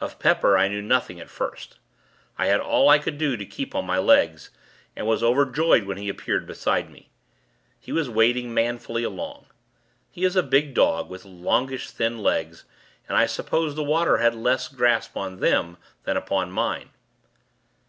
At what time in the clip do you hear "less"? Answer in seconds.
14.34-14.66